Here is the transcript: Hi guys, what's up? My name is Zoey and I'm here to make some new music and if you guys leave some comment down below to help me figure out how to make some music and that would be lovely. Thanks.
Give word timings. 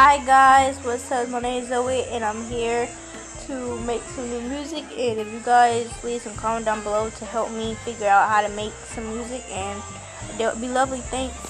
Hi 0.00 0.24
guys, 0.24 0.78
what's 0.84 1.10
up? 1.10 1.28
My 1.28 1.40
name 1.40 1.64
is 1.64 1.70
Zoey 1.70 2.06
and 2.12 2.24
I'm 2.24 2.44
here 2.44 2.88
to 3.48 3.80
make 3.80 4.00
some 4.14 4.30
new 4.30 4.40
music 4.42 4.84
and 4.96 5.18
if 5.18 5.26
you 5.32 5.40
guys 5.40 5.90
leave 6.04 6.22
some 6.22 6.36
comment 6.36 6.66
down 6.66 6.84
below 6.84 7.10
to 7.10 7.24
help 7.24 7.50
me 7.50 7.74
figure 7.84 8.06
out 8.06 8.28
how 8.28 8.46
to 8.46 8.48
make 8.54 8.70
some 8.94 9.12
music 9.12 9.42
and 9.50 9.82
that 10.38 10.54
would 10.54 10.60
be 10.60 10.68
lovely. 10.68 11.00
Thanks. 11.00 11.47